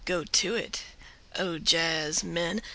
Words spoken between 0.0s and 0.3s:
Go